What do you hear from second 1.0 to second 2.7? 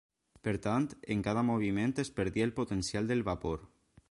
en cada moviment es perdia el